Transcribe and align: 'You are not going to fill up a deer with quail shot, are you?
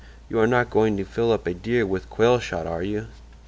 'You 0.29 0.39
are 0.39 0.47
not 0.47 0.71
going 0.71 0.97
to 0.97 1.05
fill 1.05 1.31
up 1.31 1.45
a 1.45 1.53
deer 1.53 1.85
with 1.85 2.09
quail 2.09 2.39
shot, 2.39 2.65
are 2.65 2.81
you? 2.81 3.05